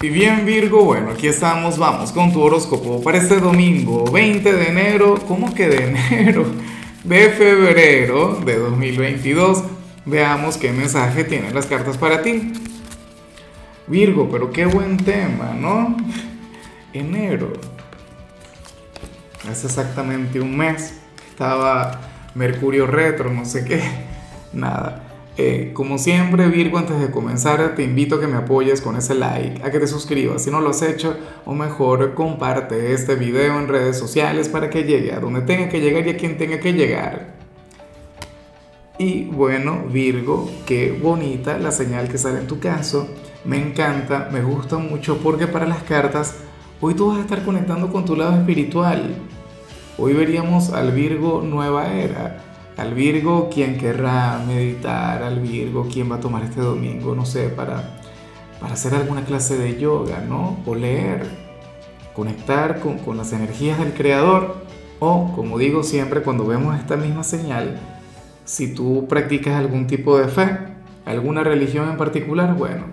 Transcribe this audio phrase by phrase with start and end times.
[0.00, 4.68] Y bien Virgo, bueno, aquí estamos, vamos con tu horóscopo para este domingo 20 de
[4.68, 6.46] enero, ¿cómo que de enero?
[7.02, 9.64] De febrero de 2022.
[10.04, 12.52] Veamos qué mensaje tienen las cartas para ti.
[13.88, 15.96] Virgo, pero qué buen tema, ¿no?
[16.92, 17.54] Enero.
[19.50, 20.94] Hace exactamente un mes.
[21.28, 22.00] Estaba
[22.36, 23.82] Mercurio retro, no sé qué.
[24.52, 25.07] Nada.
[25.40, 29.14] Eh, como siempre, Virgo, antes de comenzar, te invito a que me apoyes con ese
[29.14, 31.16] like, a que te suscribas si no lo has hecho,
[31.46, 35.80] o mejor, comparte este video en redes sociales para que llegue a donde tenga que
[35.80, 37.36] llegar y a quien tenga que llegar.
[38.98, 43.08] Y bueno, Virgo, qué bonita la señal que sale en tu caso.
[43.44, 46.34] Me encanta, me gusta mucho porque para las cartas,
[46.80, 49.14] hoy tú vas a estar conectando con tu lado espiritual.
[49.98, 52.47] Hoy veríamos al Virgo nueva era
[52.78, 57.48] al Virgo quien querrá meditar, al Virgo quien va a tomar este domingo, no sé,
[57.48, 57.98] para,
[58.60, 60.60] para hacer alguna clase de yoga, ¿no?
[60.64, 61.26] O leer,
[62.14, 64.56] conectar con, con las energías del Creador.
[65.00, 67.80] O, como digo siempre, cuando vemos esta misma señal,
[68.44, 70.58] si tú practicas algún tipo de fe,
[71.04, 72.84] alguna religión en particular, bueno,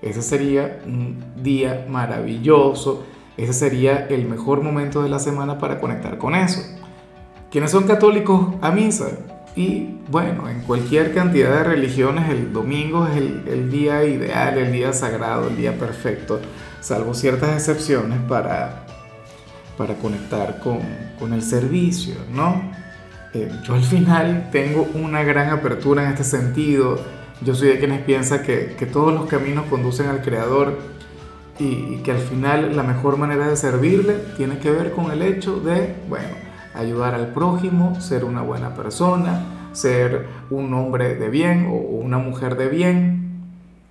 [0.00, 3.04] ese sería un día maravilloso,
[3.36, 6.77] ese sería el mejor momento de la semana para conectar con eso
[7.50, 9.10] quienes son católicos a misa.
[9.56, 14.92] Y bueno, en cualquier cantidad de religiones el domingo es el, día ideal, el día
[14.92, 16.40] sagrado, el día perfecto,
[16.80, 18.86] salvo ciertas excepciones para,
[19.76, 22.70] para conectar con, el servicio, ¿no?
[23.34, 27.00] Eh, yo al final tengo una gran apertura en este sentido.
[27.40, 30.78] Yo soy de quienes piensa que, que todos los caminos conducen al Creador
[31.58, 35.58] y que al final la mejor manera de servirle tiene que ver con el hecho
[35.58, 36.47] de, bueno,
[36.78, 42.56] ayudar al prójimo, ser una buena persona, ser un hombre de bien o una mujer
[42.56, 43.28] de bien.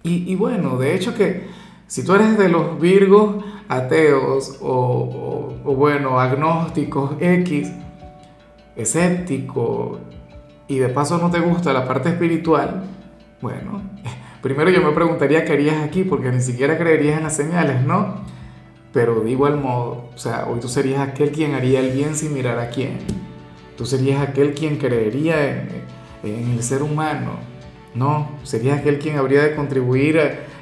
[0.04, 1.48] Y, bueno, de hecho que
[1.86, 7.70] si tú eres de los virgos ateos o, bueno, agnósticos X,
[8.78, 10.00] escéptico
[10.70, 12.86] y de paso no te gusta la parte espiritual,
[13.42, 13.82] bueno,
[14.42, 18.37] primero yo me preguntaría qué harías aquí porque ni siquiera creerías en las señales, ¿no?
[18.94, 22.34] Pero de igual modo, o sea, hoy tú serías aquel quien haría el bien sin
[22.34, 22.98] mirar a quién.
[23.78, 25.68] Tú serías aquel quien creería
[26.24, 27.34] en, el ser humano.
[27.94, 30.20] No, serías aquel quien habría de contribuir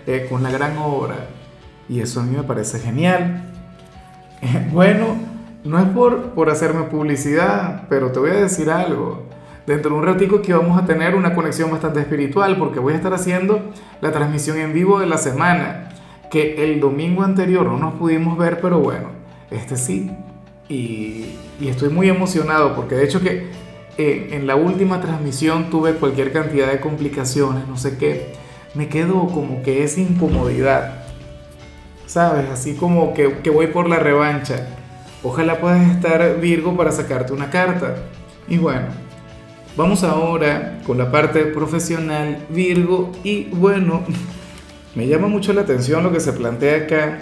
[0.08, 1.28] eh, con la gran obra.
[1.88, 3.53] Y eso a mí me parece genial.
[4.74, 5.16] bueno,
[5.64, 9.24] no es por, por hacerme publicidad, pero te voy a decir algo.
[9.66, 12.97] Dentro de un ratico que vamos a tener una conexión bastante espiritual porque voy a
[12.97, 13.72] estar haciendo
[14.02, 15.90] la transmisión en vivo de la semana
[16.30, 19.09] que el domingo anterior no nos pudimos ver, pero bueno,
[19.52, 20.12] este sí.
[20.68, 23.47] Y, estoy muy emocionado porque de hecho que
[23.97, 28.34] eh, en la última transmisión tuve cualquier cantidad de complicaciones, no sé qué.
[28.74, 31.06] Me quedó como que esa incomodidad,
[32.06, 32.50] ¿sabes?
[32.50, 34.68] Así como que, que voy por la revancha.
[35.24, 37.96] Ojalá puedas estar Virgo para sacarte una carta.
[38.47, 38.88] Y bueno,
[39.78, 43.12] vamos ahora con la parte profesional Virgo.
[43.24, 44.03] Y bueno,
[44.95, 47.17] Me llama mucho la atención lo que se plantea acá,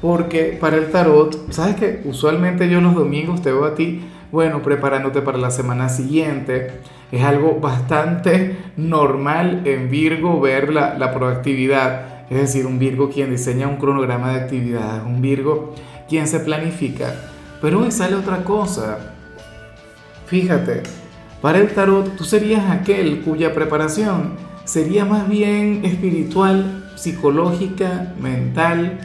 [0.00, 4.00] porque para el tarot, ¿sabes que Usualmente yo los domingos te veo a ti,
[4.32, 6.80] bueno, preparándote para la semana siguiente.
[7.12, 13.30] Es algo bastante normal en Virgo ver la, la proactividad, es decir, un Virgo quien
[13.30, 15.74] diseña un cronograma de actividades, un Virgo
[16.08, 17.14] quien se planifica.
[17.60, 19.12] Pero hoy sale otra cosa.
[20.26, 20.82] Fíjate,
[21.42, 28.98] para el tarot tú serías aquel cuya preparación sería más bien espiritual psicológica, mental.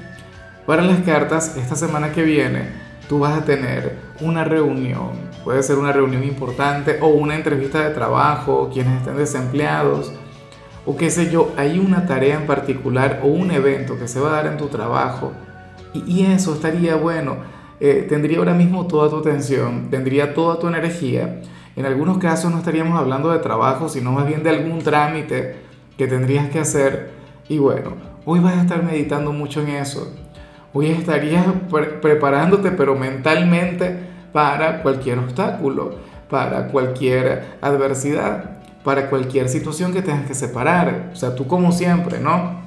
[0.66, 2.69] Para las cartas, esta semana que viene,
[3.07, 5.12] tú vas a tener una reunión.
[5.44, 10.13] Puede ser una reunión importante o una entrevista de trabajo, quienes estén desempleados,
[10.85, 14.30] o qué sé yo, hay una tarea en particular o un evento que se va
[14.30, 15.31] a dar en tu trabajo.
[15.94, 17.38] Y, eso estaría bueno.
[17.80, 21.41] Eh, tendría ahora mismo toda tu atención, tendría toda tu energía.
[21.75, 25.56] En algunos casos no estaríamos hablando de trabajo, sino más bien de algún trámite
[25.97, 27.21] que tendrías que hacer
[27.51, 27.91] y bueno,
[28.23, 30.09] hoy vas a estar meditando mucho en eso.
[30.72, 31.45] Hoy estarías
[32.01, 33.94] preparándote, pero mentalmente,
[34.31, 35.95] para cualquier obstáculo,
[36.30, 38.51] para cualquier adversidad,
[38.86, 41.09] para cualquier situación que tengas que separar.
[41.12, 42.62] O sea, tú como siempre, ¿no?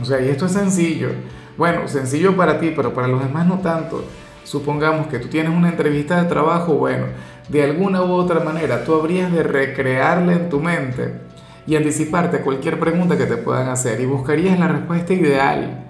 [0.00, 1.10] O sea, y esto es sencillo.
[1.58, 4.02] Bueno, sencillo para ti, pero para los demás no tanto.
[4.44, 7.04] Supongamos que tú tienes una entrevista de trabajo, bueno,
[7.50, 11.23] de alguna u otra manera tú habrías de recrearla en tu mente
[11.66, 15.84] y anticiparte a cualquier pregunta que te puedan hacer y buscarías la respuesta ideal.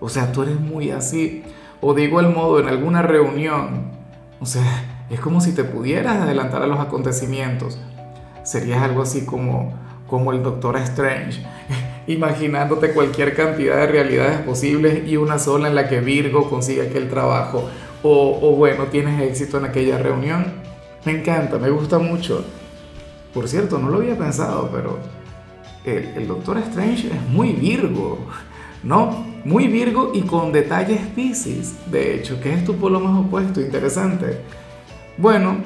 [0.00, 1.42] O sea, tú eres muy así.
[1.80, 3.92] O de igual modo, en alguna reunión,
[4.40, 7.78] o sea, es como si te pudieras adelantar a los acontecimientos.
[8.42, 9.72] Serías algo así como,
[10.06, 11.42] como el Doctor Strange,
[12.06, 17.08] imaginándote cualquier cantidad de realidades posibles y una sola en la que Virgo consigue aquel
[17.08, 17.68] trabajo
[18.02, 20.44] o, o bueno, tienes éxito en aquella reunión.
[21.04, 22.44] Me encanta, me gusta mucho.
[23.34, 24.98] Por cierto, no lo había pensado, pero
[25.84, 28.18] el, Doctor Strange es muy Virgo,
[28.82, 29.26] ¿no?
[29.44, 34.40] Muy Virgo y con detalles Pisces, de hecho, que es tu polo más opuesto, interesante.
[35.18, 35.56] Bueno,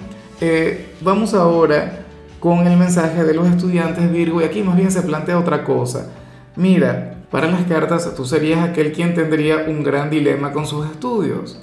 [0.41, 2.07] eh, vamos ahora
[2.41, 6.11] con el mensaje de los estudiantes Virgo y aquí más bien se plantea otra cosa.
[6.57, 11.63] Mira, para las cartas tú serías aquel quien tendría un gran dilema con sus estudios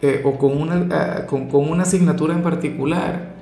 [0.00, 3.32] eh, o con una, con, con una asignatura en particular.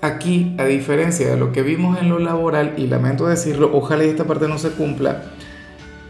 [0.00, 4.24] Aquí, a diferencia de lo que vimos en lo laboral, y lamento decirlo, ojalá esta
[4.24, 5.22] parte no se cumpla,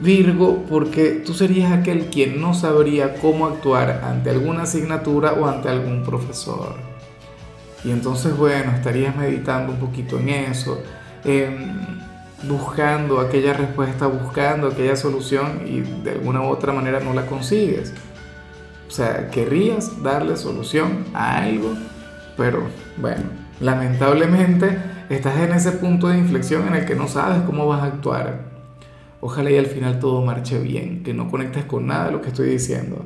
[0.00, 5.68] Virgo, porque tú serías aquel quien no sabría cómo actuar ante alguna asignatura o ante
[5.68, 6.76] algún profesor.
[7.84, 10.80] Y entonces, bueno, estarías meditando un poquito en eso,
[12.44, 17.92] buscando aquella respuesta, buscando aquella solución y de alguna u otra manera no la consigues.
[18.86, 21.74] O sea, querrías darle solución a algo,
[22.36, 22.62] pero
[22.98, 23.24] bueno,
[23.60, 24.78] lamentablemente
[25.08, 28.48] estás en ese punto de inflexión en el que no sabes cómo vas a actuar.
[29.20, 32.28] Ojalá y al final todo marche bien, que no conectes con nada de lo que
[32.28, 33.04] estoy diciendo.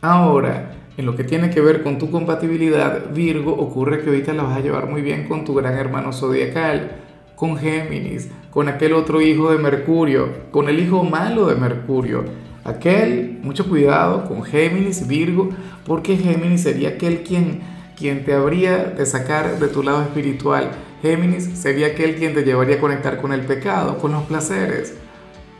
[0.00, 4.44] Ahora, en lo que tiene que ver con tu compatibilidad, Virgo, ocurre que ahorita la
[4.44, 6.92] vas a llevar muy bien con tu gran hermano zodiacal,
[7.34, 12.24] con Géminis, con aquel otro hijo de Mercurio, con el hijo malo de Mercurio.
[12.64, 15.50] Aquel, mucho cuidado con Géminis, Virgo,
[15.86, 17.60] porque Géminis sería aquel quien
[17.98, 20.70] quien te habría de sacar de tu lado espiritual.
[21.02, 24.94] Géminis sería aquel quien te llevaría a conectar con el pecado, con los placeres.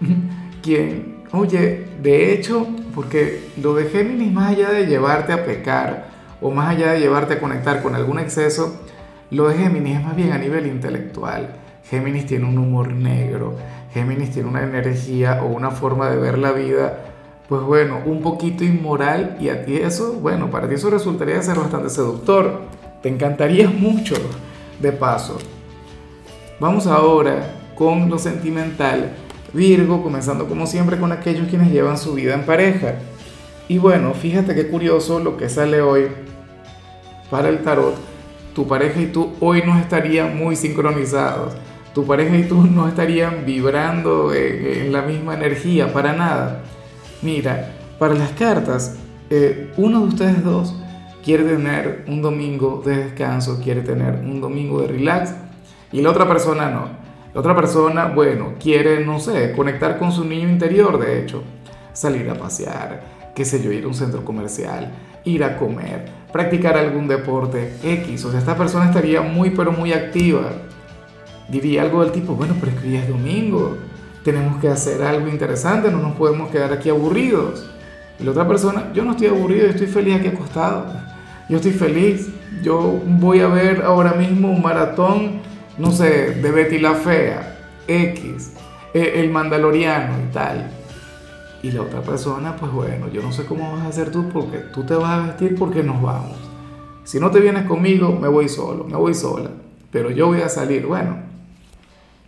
[0.62, 6.08] quien, oye, de hecho, porque lo de Géminis, más allá de llevarte a pecar
[6.40, 8.80] o más allá de llevarte a conectar con algún exceso,
[9.30, 11.56] lo de Géminis es más bien a nivel intelectual.
[11.90, 13.56] Géminis tiene un humor negro,
[13.92, 17.07] Géminis tiene una energía o una forma de ver la vida
[17.48, 21.56] pues bueno, un poquito inmoral y a ti eso, bueno, para ti eso resultaría ser
[21.58, 22.60] bastante seductor.
[23.02, 24.16] Te encantaría mucho,
[24.80, 25.38] de paso.
[26.60, 29.12] Vamos ahora con lo sentimental.
[29.54, 32.96] Virgo, comenzando como siempre con aquellos quienes llevan su vida en pareja.
[33.66, 36.08] Y bueno, fíjate qué curioso lo que sale hoy
[37.30, 37.94] para el tarot.
[38.54, 41.54] Tu pareja y tú hoy no estarían muy sincronizados.
[41.94, 46.62] Tu pareja y tú no estarían vibrando en la misma energía para nada.
[47.22, 48.96] Mira, para las cartas,
[49.28, 50.74] eh, uno de ustedes dos
[51.24, 55.34] quiere tener un domingo de descanso, quiere tener un domingo de relax
[55.90, 56.88] y la otra persona no.
[57.34, 61.42] La otra persona, bueno, quiere, no sé, conectar con su niño interior, de hecho,
[61.92, 63.02] salir a pasear,
[63.34, 64.90] qué sé yo, ir a un centro comercial,
[65.24, 68.24] ir a comer, practicar algún deporte X.
[68.24, 70.52] O sea, esta persona estaría muy, pero muy activa.
[71.48, 73.76] Diría algo del tipo, bueno, pero es que hoy es domingo,
[74.30, 77.64] tenemos que hacer algo interesante, no nos podemos quedar aquí aburridos.
[78.20, 80.84] Y la otra persona, yo no estoy aburrido, yo estoy feliz aquí acostado.
[81.48, 82.28] Yo estoy feliz.
[82.62, 85.40] Yo voy a ver ahora mismo un maratón,
[85.78, 88.52] no sé, de Betty la Fea, X,
[88.92, 90.72] eh, El Mandaloriano y tal.
[91.62, 94.58] Y la otra persona, pues bueno, yo no sé cómo vas a hacer tú porque
[94.58, 96.36] tú te vas a vestir porque nos vamos.
[97.04, 99.48] Si no te vienes conmigo, me voy solo, me voy sola.
[99.90, 100.84] Pero yo voy a salir.
[100.84, 101.16] Bueno,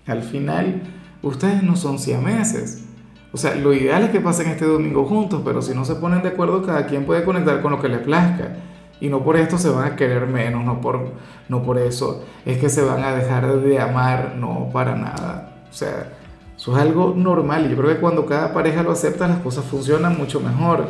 [0.06, 0.80] al final
[1.22, 2.84] ustedes no son siameses.
[3.32, 6.22] O sea, lo ideal es que pasen este domingo juntos, pero si no se ponen
[6.22, 8.56] de acuerdo, cada quien puede conectar con lo que le plazca.
[9.00, 11.12] Y no por esto se van a querer menos, no por,
[11.48, 15.64] no por eso es que se van a dejar de amar, no para nada.
[15.70, 16.12] O sea,
[16.56, 19.64] eso es algo normal y yo creo que cuando cada pareja lo acepta las cosas
[19.64, 20.88] funcionan mucho mejor.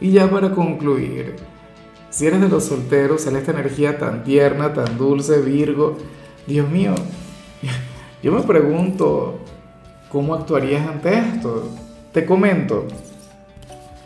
[0.00, 1.36] Y ya para concluir,
[2.10, 5.96] si eres de los solteros, sale esta energía tan tierna, tan dulce, Virgo,
[6.46, 6.94] Dios mío,
[8.22, 9.38] yo me pregunto,
[10.10, 11.68] ¿cómo actuarías ante esto?
[12.12, 12.86] Te comento,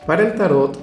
[0.07, 0.79] para el tarot,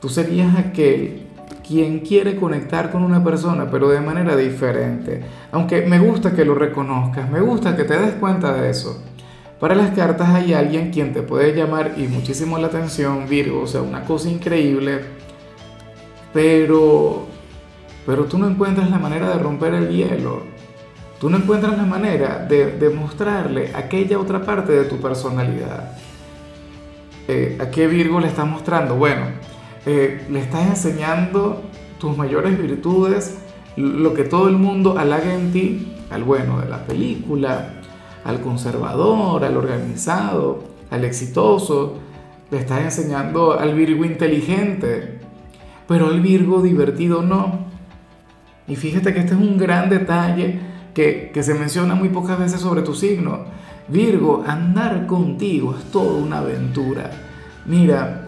[0.00, 1.22] tú serías aquel
[1.66, 5.22] quien quiere conectar con una persona, pero de manera diferente.
[5.52, 9.02] Aunque me gusta que lo reconozcas, me gusta que te des cuenta de eso.
[9.60, 13.66] Para las cartas hay alguien quien te puede llamar y muchísimo la atención, Virgo, o
[13.66, 15.00] sea, una cosa increíble,
[16.32, 17.26] pero
[18.04, 20.42] pero tú no encuentras la manera de romper el hielo.
[21.18, 25.96] Tú no encuentras la manera de, mostrarle aquella otra parte de tu personalidad.
[27.28, 28.96] Eh, ¿A qué Virgo le estás mostrando?
[28.96, 29.26] Bueno,
[29.86, 31.62] eh, le estás enseñando
[31.98, 33.38] tus mayores virtudes,
[33.76, 37.80] lo que todo el mundo halaga en ti, al bueno de la película,
[38.24, 41.98] al conservador, al organizado, al exitoso.
[42.50, 45.20] Le estás enseñando al Virgo inteligente,
[45.86, 47.64] pero al Virgo divertido no.
[48.66, 52.82] Y fíjate que este es un gran detalle que, se menciona muy pocas veces sobre
[52.82, 53.44] tu signo.
[53.88, 57.10] Virgo, andar contigo es toda una aventura.
[57.66, 58.26] Mira,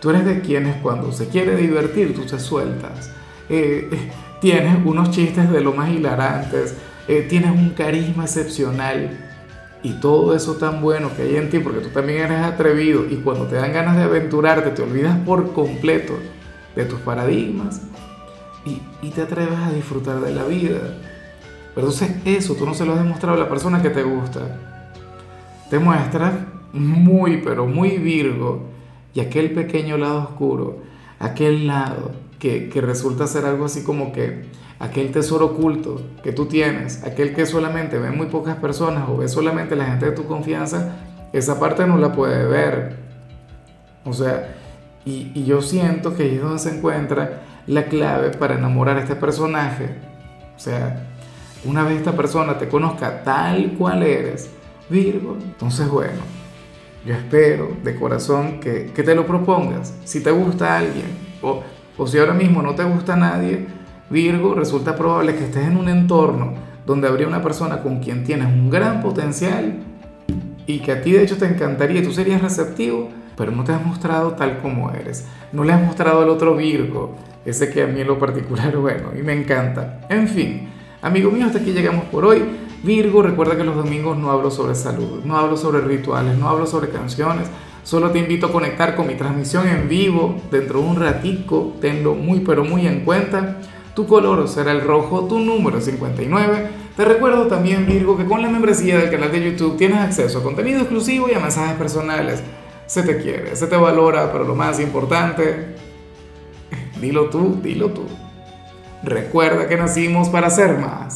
[0.00, 3.12] tú eres de quienes cuando se quiere divertir tú te sueltas.
[3.48, 3.88] Eh,
[4.40, 6.74] tienes unos chistes de lo más hilarantes,
[7.06, 9.18] eh, tienes un carisma excepcional
[9.82, 13.16] y todo eso tan bueno que hay en ti, porque tú también eres atrevido y
[13.16, 16.14] cuando te dan ganas de aventurarte te olvidas por completo
[16.74, 17.82] de tus paradigmas
[19.00, 20.80] y te atreves a disfrutar de la vida.
[21.76, 24.40] Pero entonces eso tú no se lo has demostrado a la persona que te gusta.
[25.68, 26.32] Te muestras
[26.72, 28.62] muy, pero muy virgo
[29.12, 30.78] y aquel pequeño lado oscuro,
[31.18, 34.46] aquel lado que, que resulta ser algo así como que
[34.78, 39.28] aquel tesoro oculto que tú tienes, aquel que solamente ven muy pocas personas o ve
[39.28, 40.96] solamente la gente de tu confianza,
[41.34, 42.96] esa parte no la puede ver.
[44.06, 44.56] O sea,
[45.04, 49.00] y, y yo siento que ahí es donde se encuentra la clave para enamorar a
[49.00, 49.90] este personaje.
[50.56, 51.15] O sea,
[51.66, 54.50] una vez esta persona te conozca tal cual eres,
[54.88, 56.20] Virgo, entonces bueno,
[57.04, 59.94] yo espero de corazón que, que te lo propongas.
[60.04, 61.06] Si te gusta alguien
[61.42, 61.62] o,
[61.96, 63.66] o si ahora mismo no te gusta nadie,
[64.10, 66.54] Virgo, resulta probable que estés en un entorno
[66.86, 69.78] donde habría una persona con quien tienes un gran potencial
[70.66, 73.84] y que a ti de hecho te encantaría, tú serías receptivo, pero no te has
[73.84, 75.26] mostrado tal como eres.
[75.52, 79.10] No le has mostrado al otro Virgo, ese que a mí en lo particular, bueno,
[79.18, 80.00] y me encanta.
[80.08, 80.68] En fin,
[81.06, 82.42] amigo mío, hasta aquí llegamos por hoy.
[82.82, 86.66] Virgo, recuerda que los domingos no hablo sobre salud, no hablo sobre rituales, no hablo
[86.66, 87.48] sobre canciones.
[87.82, 91.74] Solo te invito a conectar con mi transmisión en vivo dentro de un ratico.
[91.80, 93.58] Tenlo muy pero muy en cuenta.
[93.94, 96.68] Tu color será el rojo, tu número 59.
[96.96, 100.42] Te recuerdo también, Virgo, que con la membresía del canal de YouTube tienes acceso a
[100.42, 102.42] contenido exclusivo y a mensajes personales.
[102.86, 105.76] Se te quiere, se te valora, pero lo más importante,
[107.00, 108.02] dilo tú, dilo tú.
[109.06, 111.14] Recuerda que nacimos para ser más.